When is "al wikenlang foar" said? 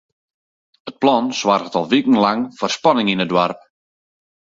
1.79-2.73